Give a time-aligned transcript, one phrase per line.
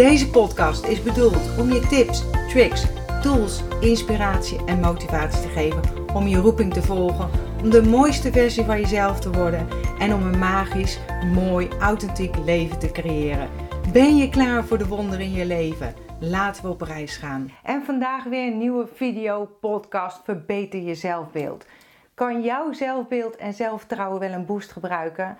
[0.00, 2.84] Deze podcast is bedoeld om je tips, tricks,
[3.22, 5.82] tools, inspiratie en motivatie te geven
[6.14, 7.30] om je roeping te volgen,
[7.62, 10.98] om de mooiste versie van jezelf te worden en om een magisch,
[11.34, 13.48] mooi, authentiek leven te creëren.
[13.92, 15.94] Ben je klaar voor de wonderen in je leven?
[16.20, 17.50] Laten we op reis gaan.
[17.62, 21.66] En vandaag weer een nieuwe video podcast Verbeter je zelfbeeld.
[22.14, 25.38] Kan jouw zelfbeeld en zelfvertrouwen wel een boost gebruiken?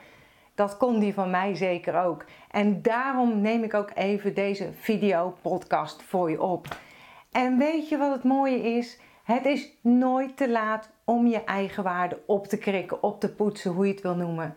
[0.61, 2.25] Dat kon die van mij zeker ook.
[2.51, 6.67] En daarom neem ik ook even deze video podcast voor je op.
[7.33, 8.99] En weet je wat het mooie is?
[9.25, 13.71] Het is nooit te laat om je eigen waarde op te krikken, op te poetsen,
[13.71, 14.57] hoe je het wil noemen.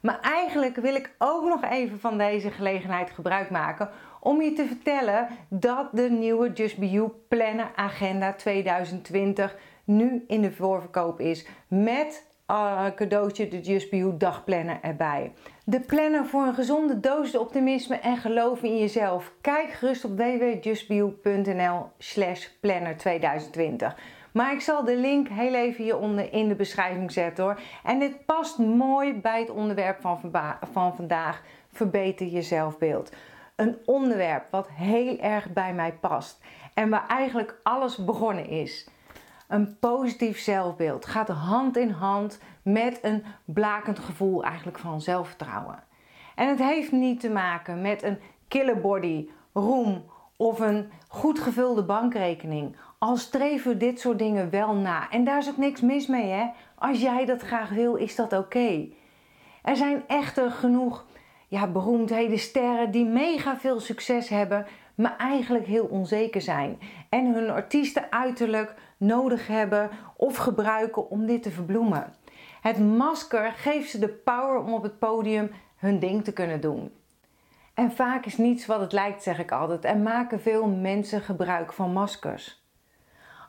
[0.00, 4.66] Maar eigenlijk wil ik ook nog even van deze gelegenheid gebruik maken om je te
[4.66, 11.46] vertellen dat de nieuwe Just Be You Planner Agenda 2020 nu in de voorverkoop is
[11.68, 15.32] met uh, cadeautje de Just Be dagplanner erbij.
[15.64, 19.32] De planner voor een gezonde dosis optimisme en geloof in jezelf.
[19.40, 23.96] Kijk gerust op www.justbeyou.nl slash planner 2020.
[24.32, 27.60] Maar ik zal de link heel even hieronder in de beschrijving zetten hoor.
[27.84, 30.20] En dit past mooi bij het onderwerp van,
[30.72, 31.42] van vandaag.
[31.72, 33.12] Verbeter je zelfbeeld.
[33.56, 36.40] Een onderwerp wat heel erg bij mij past.
[36.74, 38.88] En waar eigenlijk alles begonnen is.
[39.50, 45.82] Een positief zelfbeeld gaat hand in hand met een blakend gevoel eigenlijk van zelfvertrouwen.
[46.34, 50.04] En het heeft niet te maken met een killer body, roem
[50.36, 52.76] of een goed gevulde bankrekening.
[52.98, 55.10] Al streven dit soort dingen wel na.
[55.10, 56.46] En daar is ook niks mis mee, hè?
[56.74, 58.88] Als jij dat graag wil, is dat oké.
[59.62, 61.06] Er zijn echter genoeg
[61.48, 66.78] ja, beroemdheden, sterren die mega veel succes hebben, maar eigenlijk heel onzeker zijn.
[67.08, 72.14] En hun artiesten uiterlijk nodig hebben of gebruiken om dit te verbloemen.
[72.60, 76.92] Het masker geeft ze de power om op het podium hun ding te kunnen doen.
[77.74, 81.72] En vaak is niets wat het lijkt, zeg ik altijd, en maken veel mensen gebruik
[81.72, 82.64] van maskers.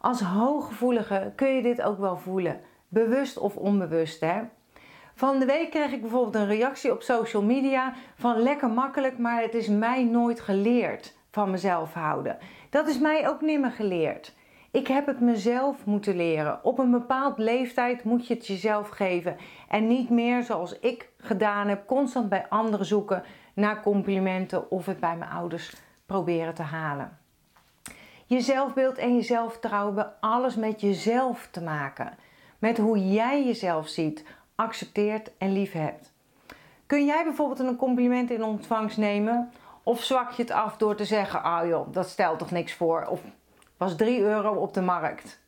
[0.01, 4.21] Als hooggevoelige kun je dit ook wel voelen, bewust of onbewust.
[4.21, 4.41] Hè?
[5.15, 9.41] Van de week kreeg ik bijvoorbeeld een reactie op social media van lekker makkelijk, maar
[9.41, 12.37] het is mij nooit geleerd van mezelf houden.
[12.69, 14.35] Dat is mij ook nimmer geleerd.
[14.71, 16.63] Ik heb het mezelf moeten leren.
[16.63, 19.37] Op een bepaald leeftijd moet je het jezelf geven.
[19.67, 23.23] En niet meer zoals ik gedaan heb, constant bij anderen zoeken
[23.53, 27.17] naar complimenten of het bij mijn ouders proberen te halen.
[28.25, 32.17] Je zelfbeeld en je zelfvertrouwen hebben alles met jezelf te maken.
[32.59, 36.13] Met hoe jij jezelf ziet, accepteert en lief hebt.
[36.85, 39.51] Kun jij bijvoorbeeld een compliment in ontvangst nemen?
[39.83, 43.05] Of zwak je het af door te zeggen: Ah joh, dat stelt toch niks voor?
[43.05, 43.21] Of
[43.81, 45.39] was 3 euro op de markt.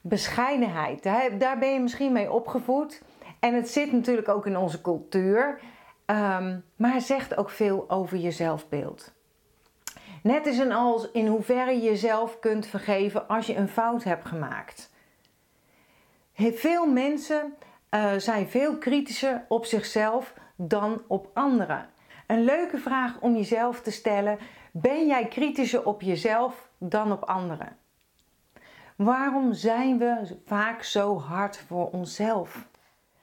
[0.00, 1.02] Bescheidenheid,
[1.38, 3.02] daar ben je misschien mee opgevoed.
[3.40, 5.60] En het zit natuurlijk ook in onze cultuur.
[6.06, 9.12] Ehm, maar zegt ook veel over je zelfbeeld.
[10.22, 14.26] Net is en als in hoeverre je jezelf kunt vergeven als je een fout hebt
[14.26, 14.90] gemaakt.
[16.34, 17.54] Veel mensen
[17.90, 21.88] uh, zijn veel kritischer op zichzelf dan op anderen.
[22.26, 24.38] Een leuke vraag om jezelf te stellen:
[24.72, 27.76] ben jij kritischer op jezelf dan op anderen?
[28.96, 32.68] Waarom zijn we vaak zo hard voor onszelf?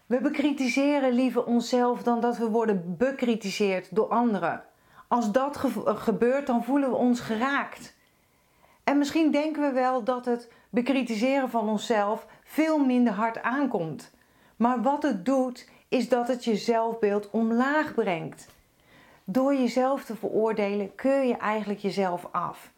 [0.06, 4.64] We bekritiseren liever onszelf dan dat we worden bekritiseerd door anderen.
[5.08, 7.98] Als dat gebeurt, dan voelen we ons geraakt.
[8.84, 14.14] En misschien denken we wel dat het bekritiseren van onszelf veel minder hard aankomt.
[14.56, 18.48] Maar wat het doet, is dat het je zelfbeeld omlaag brengt.
[19.24, 22.72] Door jezelf te veroordelen keur je eigenlijk jezelf af.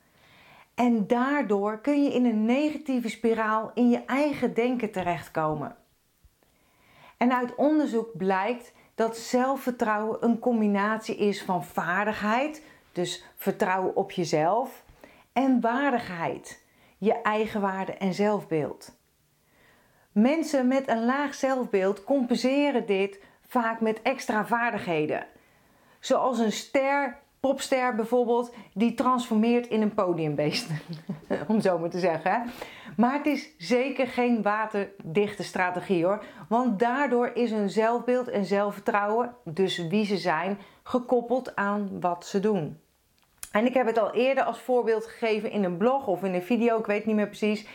[0.75, 5.75] En daardoor kun je in een negatieve spiraal in je eigen denken terechtkomen.
[7.17, 14.83] En uit onderzoek blijkt dat zelfvertrouwen een combinatie is van vaardigheid, dus vertrouwen op jezelf,
[15.33, 16.63] en waardigheid,
[16.97, 18.99] je eigen waarde en zelfbeeld.
[20.11, 25.25] Mensen met een laag zelfbeeld compenseren dit vaak met extra vaardigheden.
[25.99, 30.69] Zoals een ster, popster bijvoorbeeld, die transformeert in een podiumbeest.
[31.47, 32.43] Om zo maar te zeggen.
[32.97, 36.23] Maar het is zeker geen waterdichte strategie hoor.
[36.49, 42.39] Want daardoor is hun zelfbeeld en zelfvertrouwen, dus wie ze zijn, gekoppeld aan wat ze
[42.39, 42.79] doen.
[43.51, 46.43] En ik heb het al eerder als voorbeeld gegeven in een blog of in een
[46.43, 47.67] video, ik weet niet meer precies.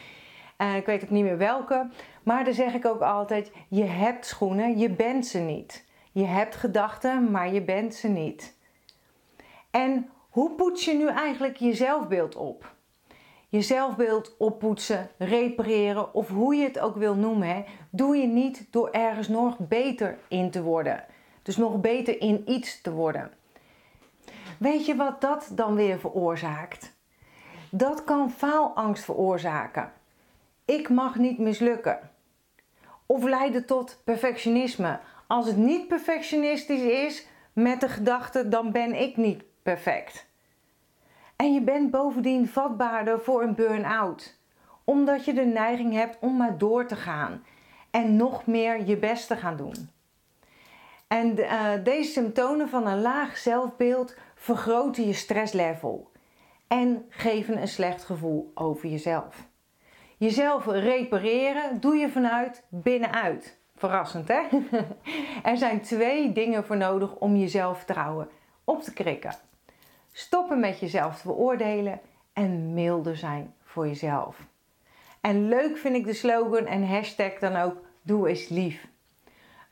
[0.59, 1.89] Uh, ik weet ook niet meer welke.
[2.23, 5.85] Maar dan zeg ik ook altijd: je hebt schoenen, je bent ze niet.
[6.13, 8.56] Je hebt gedachten, maar je bent ze niet.
[9.77, 12.75] En hoe poets je nu eigenlijk je zelfbeeld op?
[13.49, 18.91] Je zelfbeeld oppoetsen, repareren of hoe je het ook wil noemen, doe je niet door
[18.91, 21.05] ergens nog beter in te worden.
[21.43, 23.31] Dus nog beter in iets te worden.
[24.59, 26.97] Weet je wat dat dan weer veroorzaakt?
[27.71, 29.93] Dat kan faalangst veroorzaken.
[30.65, 32.11] Ik mag niet mislukken.
[33.07, 35.01] Of leiden tot perfectionisme.
[35.27, 40.27] Als het niet perfectionistisch is met de gedachte, dan ben ik niet perfect.
[41.37, 44.39] En je bent bovendien vatbaarder voor een burn-out,
[44.85, 47.45] omdat je de neiging hebt om maar door te gaan
[47.91, 49.91] en nog meer je best te gaan doen.
[51.09, 56.11] En uh, deze symptomen van een laag zelfbeeld vergroten je stresslevel
[56.69, 59.49] en geven een slecht gevoel over jezelf.
[60.17, 63.59] Jezelf repareren doe je vanuit binnenuit.
[63.77, 64.43] Verrassend hè?
[65.51, 68.29] er zijn twee dingen voor nodig om je zelfvertrouwen
[68.65, 69.35] op te krikken.
[70.19, 72.01] Stoppen met jezelf te beoordelen
[72.33, 74.39] en milder zijn voor jezelf.
[75.21, 78.89] En leuk vind ik de slogan en hashtag dan ook doe eens lief.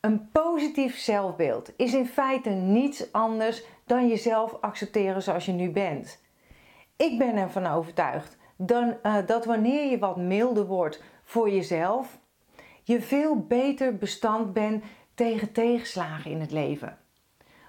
[0.00, 6.22] Een positief zelfbeeld is in feite niets anders dan jezelf accepteren zoals je nu bent.
[6.96, 12.18] Ik ben ervan overtuigd dan, uh, dat wanneer je wat milder wordt voor jezelf,
[12.82, 16.98] je veel beter bestand bent tegen tegenslagen in het leven.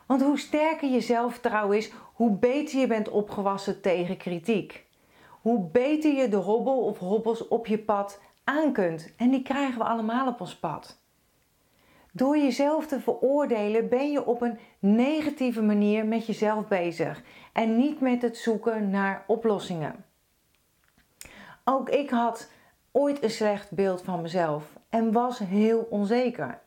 [0.06, 4.86] Want hoe sterker je zelfvertrouwen is, hoe beter je bent opgewassen tegen kritiek.
[5.42, 9.14] Hoe beter je de hobbel of hobbels op je pad aan kunt.
[9.18, 11.00] En die krijgen we allemaal op ons pad.
[12.12, 17.24] Door jezelf te veroordelen ben je op een negatieve manier met jezelf bezig
[17.54, 20.06] en niet met het zoeken naar oplossingen.
[21.64, 22.52] Ook ik had
[22.92, 26.62] ooit een slecht beeld van mezelf en was heel onzeker.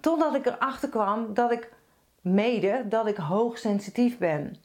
[0.00, 1.72] Totdat ik erachter kwam dat ik
[2.20, 4.56] mede dat ik hoogsensitief ben.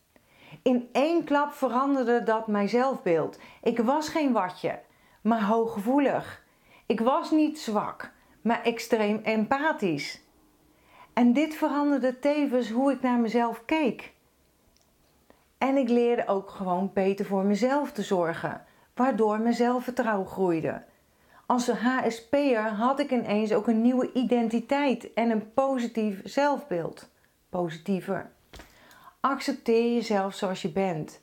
[0.65, 3.39] In één klap veranderde dat mijn zelfbeeld.
[3.63, 4.79] Ik was geen watje,
[5.21, 6.43] maar hooggevoelig.
[6.85, 10.21] Ik was niet zwak, maar extreem empathisch.
[11.13, 14.13] En dit veranderde tevens hoe ik naar mezelf keek.
[15.57, 20.83] En ik leerde ook gewoon beter voor mezelf te zorgen, waardoor mijn zelfvertrouwen groeide.
[21.45, 27.09] Als HSP'er had ik ineens ook een nieuwe identiteit en een positief zelfbeeld.
[27.49, 28.34] Positiever.
[29.25, 31.21] Accepteer jezelf zoals je bent.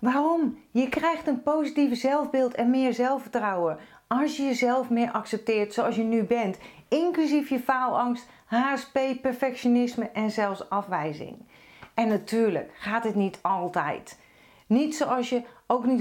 [0.00, 0.58] Waarom?
[0.70, 6.02] Je krijgt een positieve zelfbeeld en meer zelfvertrouwen als je jezelf meer accepteert zoals je
[6.02, 6.58] nu bent,
[6.88, 11.36] inclusief je faalangst, HSP, perfectionisme en zelfs afwijzing.
[11.94, 14.18] En natuurlijk gaat het niet altijd.
[14.66, 16.00] Niet zoals je ook niet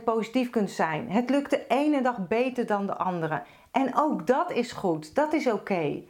[0.00, 1.10] 100% positief kunt zijn.
[1.10, 3.42] Het lukt de ene dag beter dan de andere.
[3.70, 6.02] En ook dat is goed, dat is oké.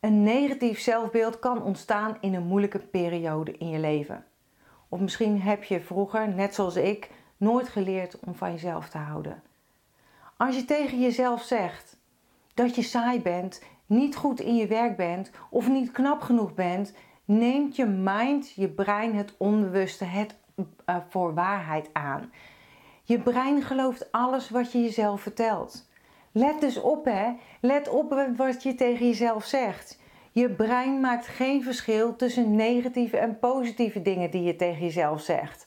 [0.00, 4.24] Een negatief zelfbeeld kan ontstaan in een moeilijke periode in je leven.
[4.88, 9.42] Of misschien heb je vroeger, net zoals ik, nooit geleerd om van jezelf te houden.
[10.36, 11.96] Als je tegen jezelf zegt
[12.54, 16.94] dat je saai bent, niet goed in je werk bent of niet knap genoeg bent,
[17.24, 22.32] neemt je mind, je brein, het onbewuste, het uh, voor waarheid aan.
[23.02, 25.88] Je brein gelooft alles wat je jezelf vertelt.
[26.32, 27.32] Let dus op, hè.
[27.60, 29.99] Let op wat je tegen jezelf zegt.
[30.32, 35.66] Je brein maakt geen verschil tussen negatieve en positieve dingen die je tegen jezelf zegt.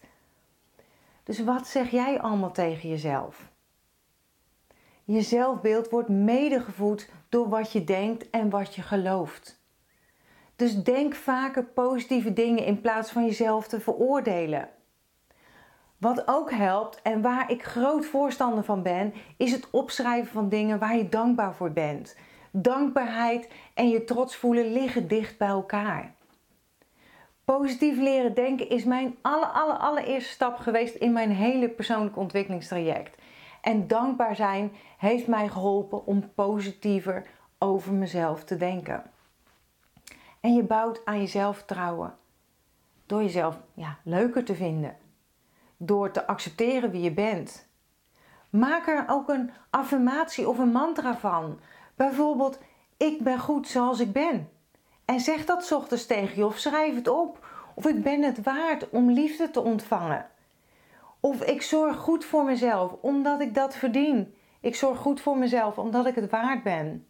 [1.23, 3.51] Dus wat zeg jij allemaal tegen jezelf?
[5.03, 9.61] Je zelfbeeld wordt medegevoed door wat je denkt en wat je gelooft.
[10.55, 14.69] Dus denk vaker positieve dingen in plaats van jezelf te veroordelen.
[15.97, 20.79] Wat ook helpt en waar ik groot voorstander van ben, is het opschrijven van dingen
[20.79, 22.15] waar je dankbaar voor bent.
[22.55, 26.13] Dankbaarheid en je trots voelen liggen dicht bij elkaar.
[27.45, 33.21] Positief leren denken is mijn aller, aller, allereerste stap geweest in mijn hele persoonlijke ontwikkelingstraject.
[33.61, 39.03] En dankbaar zijn heeft mij geholpen om positiever over mezelf te denken.
[40.39, 42.15] En je bouwt aan je zelfvertrouwen
[43.05, 44.97] door jezelf ja, leuker te vinden
[45.85, 47.67] door te accepteren wie je bent.
[48.49, 51.59] Maak er ook een affirmatie of een mantra van.
[51.95, 52.59] Bijvoorbeeld,
[52.97, 54.49] ik ben goed zoals ik ben.
[55.05, 57.45] En zeg dat ochtends tegen je of schrijf het op.
[57.73, 60.29] Of ik ben het waard om liefde te ontvangen.
[61.19, 64.35] Of ik zorg goed voor mezelf omdat ik dat verdien.
[64.59, 67.07] Ik zorg goed voor mezelf omdat ik het waard ben.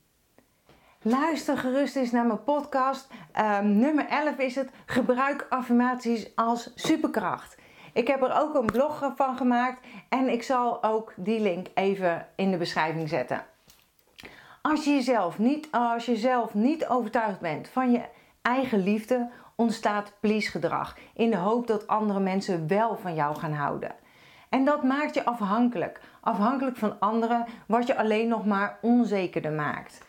[1.01, 3.07] Luister gerust eens naar mijn podcast.
[3.39, 4.69] Um, nummer 11 is het.
[4.85, 7.57] Gebruik affirmaties als superkracht.
[7.93, 12.27] Ik heb er ook een blog van gemaakt en ik zal ook die link even
[12.35, 13.45] in de beschrijving zetten.
[14.69, 18.01] Als je jezelf niet, als je zelf niet overtuigd bent van je
[18.41, 23.51] eigen liefde, ontstaat please gedrag in de hoop dat andere mensen wel van jou gaan
[23.53, 23.95] houden.
[24.49, 30.01] En dat maakt je afhankelijk, afhankelijk van anderen, wat je alleen nog maar onzekerder maakt.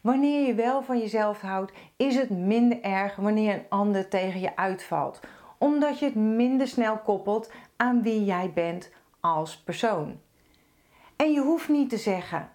[0.00, 4.56] Wanneer je wel van jezelf houdt, is het minder erg wanneer een ander tegen je
[4.56, 5.20] uitvalt,
[5.58, 8.90] omdat je het minder snel koppelt aan wie jij bent
[9.20, 10.20] als persoon.
[11.16, 12.50] En je hoeft niet te zeggen: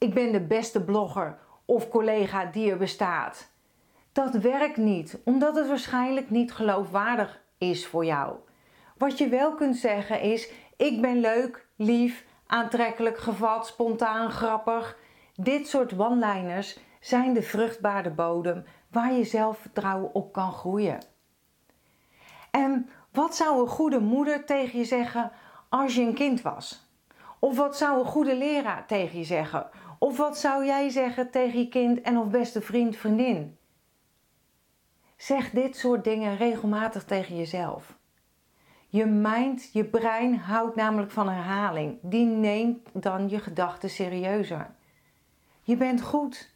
[0.00, 3.50] Ik ben de beste blogger of collega die er bestaat.
[4.12, 8.36] Dat werkt niet, omdat het waarschijnlijk niet geloofwaardig is voor jou.
[8.96, 14.98] Wat je wel kunt zeggen is: Ik ben leuk, lief, aantrekkelijk, gevat, spontaan, grappig.
[15.34, 20.98] Dit soort one-liners zijn de vruchtbare bodem waar je zelfvertrouwen op kan groeien.
[22.50, 25.32] En wat zou een goede moeder tegen je zeggen
[25.68, 26.88] als je een kind was?
[27.38, 29.70] Of wat zou een goede leraar tegen je zeggen?
[30.02, 33.58] Of wat zou jij zeggen tegen je kind en of beste vriend, vriendin?
[35.16, 37.98] Zeg dit soort dingen regelmatig tegen jezelf.
[38.88, 41.98] Je mind, je brein houdt namelijk van herhaling.
[42.02, 44.74] Die neemt dan je gedachten serieuzer.
[45.62, 46.54] Je bent goed.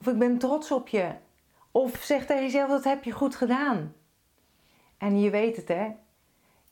[0.00, 1.10] Of ik ben trots op je.
[1.70, 3.94] Of zeg tegen jezelf dat heb je goed gedaan.
[4.98, 5.90] En je weet het hè.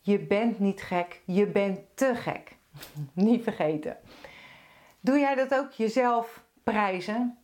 [0.01, 2.57] Je bent niet gek, je bent te gek.
[3.13, 3.97] niet vergeten.
[5.05, 7.39] Doe jij dat ook jezelf prijzen?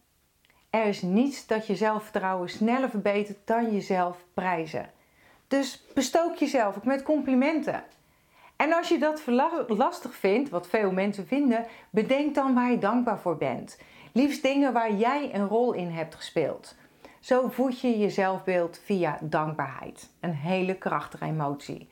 [0.71, 4.91] Er is niets dat je zelfvertrouwen sneller verbetert dan jezelf prijzen.
[5.49, 7.83] Dus bestook jezelf ook met complimenten.
[8.57, 9.23] En als je dat
[9.69, 13.79] lastig vindt, wat veel mensen vinden, bedenk dan waar je dankbaar voor bent.
[14.13, 16.77] Liefst dingen waar jij een rol in hebt gespeeld.
[17.21, 20.11] Zo voed je je zelfbeeld via dankbaarheid.
[20.21, 21.91] Een hele krachtige emotie.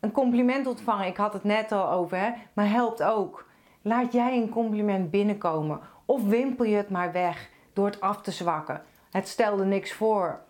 [0.00, 3.47] Een compliment ontvangen, ik had het net al over, maar helpt ook.
[3.88, 8.30] Laat jij een compliment binnenkomen of wimpel je het maar weg door het af te
[8.30, 8.82] zwakken.
[9.10, 10.40] Het stelde niks voor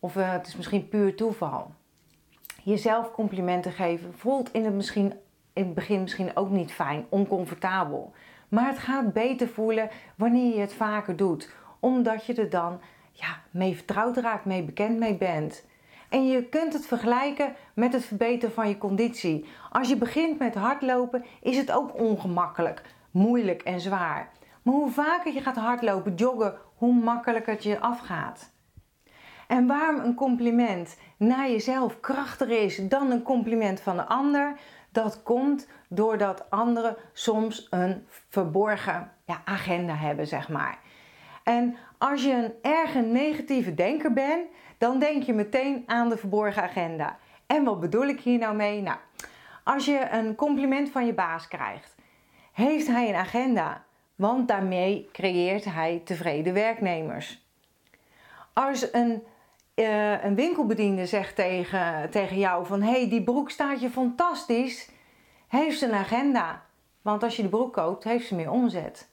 [0.00, 1.70] of uh, het is misschien puur toeval.
[2.62, 5.12] Jezelf complimenten geven voelt in het, misschien,
[5.52, 8.12] in het begin misschien ook niet fijn, oncomfortabel.
[8.48, 12.80] Maar het gaat beter voelen wanneer je het vaker doet, omdat je er dan
[13.12, 15.64] ja, mee vertrouwd raakt, mee bekend mee bent.
[16.14, 19.48] En je kunt het vergelijken met het verbeteren van je conditie.
[19.70, 24.30] Als je begint met hardlopen, is het ook ongemakkelijk, moeilijk en zwaar.
[24.62, 28.52] Maar hoe vaker je gaat hardlopen, joggen, hoe makkelijker het je afgaat.
[29.46, 34.58] En waarom een compliment naar jezelf krachtiger is dan een compliment van een ander,
[34.92, 40.78] dat komt doordat anderen soms een verborgen ja, agenda hebben, zeg maar.
[41.44, 44.46] En als je een erg negatieve denker bent,
[44.78, 47.18] dan denk je meteen aan de verborgen agenda.
[47.46, 48.82] En wat bedoel ik hier nou mee?
[48.82, 48.98] Nou,
[49.64, 51.94] als je een compliment van je baas krijgt,
[52.52, 53.84] heeft hij een agenda,
[54.14, 57.46] want daarmee creëert hij tevreden werknemers.
[58.52, 59.22] Als een,
[59.74, 64.90] uh, een winkelbediende zegt tegen, tegen jou van hé, hey, die broek staat je fantastisch,
[65.48, 66.62] heeft ze een agenda.
[67.02, 69.08] Want als je de broek koopt, heeft ze meer omzet.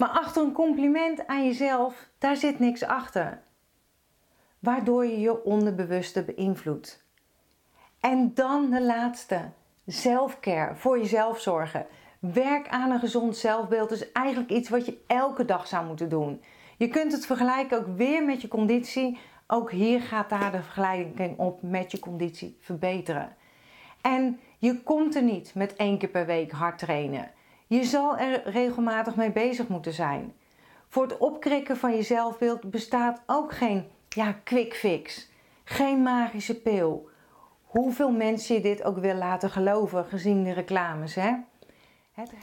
[0.00, 3.42] Maar achter een compliment aan jezelf, daar zit niks achter.
[4.58, 7.04] Waardoor je je onderbewuste beïnvloedt.
[8.00, 9.50] En dan de laatste.
[9.86, 11.86] Zelfcare, voor jezelf zorgen.
[12.18, 16.42] Werk aan een gezond zelfbeeld is eigenlijk iets wat je elke dag zou moeten doen.
[16.76, 19.18] Je kunt het vergelijken ook weer met je conditie.
[19.46, 23.36] Ook hier gaat daar de vergelijking op met je conditie verbeteren.
[24.00, 27.30] En je komt er niet met één keer per week hard trainen.
[27.70, 30.34] Je zal er regelmatig mee bezig moeten zijn.
[30.88, 35.30] Voor het opkrikken van je zelfbeeld bestaat ook geen ja, quick fix.
[35.64, 37.08] Geen magische pil.
[37.62, 41.32] Hoeveel mensen je dit ook wil laten geloven gezien de reclames, hè?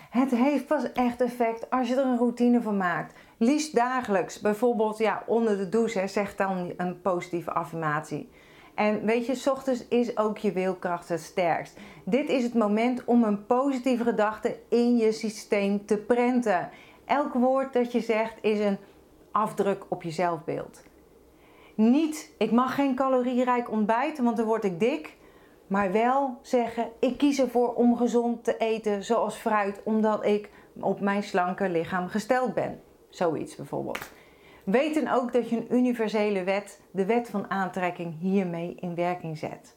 [0.09, 3.13] Het, heeft pas echt effect als je er een routine van maakt.
[3.37, 4.39] Liefst dagelijks.
[4.39, 8.29] Bijvoorbeeld ja, onder de douche, zeg dan een positieve affirmatie.
[8.77, 11.77] En weet je, s ochtends is ook je wilkracht het sterkst.
[12.05, 16.69] Dit is het moment om een positieve gedachte in je systeem te prenten.
[17.05, 18.77] Elk woord dat je zegt is een
[19.31, 20.83] afdruk op je zelfbeeld.
[21.75, 25.15] Niet, ik mag geen calorierijk ontbijten, want dan word ik dik.
[25.67, 30.99] Maar wel zeggen, ik kies ervoor om gezond te eten, zoals fruit, omdat ik op
[30.99, 32.81] mijn slanke lichaam gesteld ben.
[33.09, 34.11] Zoiets bijvoorbeeld.
[34.69, 39.75] Weten ook dat je een universele wet, de wet van aantrekking, hiermee in werking zet.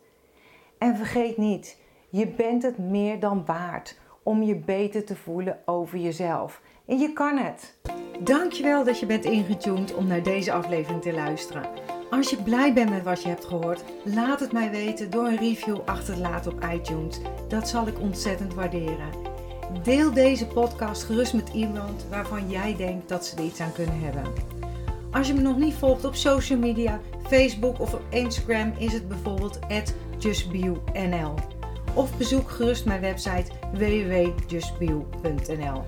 [0.78, 5.98] En vergeet niet, je bent het meer dan waard om je beter te voelen over
[5.98, 6.60] jezelf.
[6.86, 7.78] En je kan het.
[8.20, 11.68] Dankjewel dat je bent ingetuned om naar deze aflevering te luisteren.
[12.10, 15.38] Als je blij bent met wat je hebt gehoord, laat het mij weten door een
[15.38, 17.20] review achter te laten op iTunes.
[17.48, 19.10] Dat zal ik ontzettend waarderen.
[19.82, 24.00] Deel deze podcast gerust met iemand waarvan jij denkt dat ze er iets aan kunnen
[24.00, 24.59] hebben.
[25.12, 29.08] Als je me nog niet volgt op social media, Facebook of op Instagram is het
[29.08, 29.58] bijvoorbeeld
[30.18, 31.34] justbeyou.nl.
[31.94, 35.84] Of bezoek gerust mijn website www.justbeyou.nl.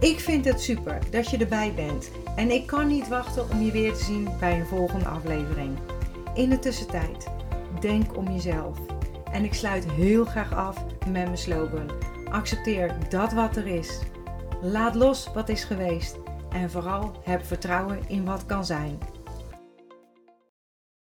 [0.00, 3.70] Ik vind het super dat je erbij bent en ik kan niet wachten om je
[3.70, 5.78] weer te zien bij een volgende aflevering.
[6.34, 7.28] In de tussentijd,
[7.80, 8.78] denk om jezelf.
[9.32, 11.90] En ik sluit heel graag af met mijn slogan.
[12.30, 13.98] Accepteer dat wat er is.
[14.62, 16.23] Laat los wat is geweest.
[16.54, 18.98] En vooral heb vertrouwen in wat kan zijn.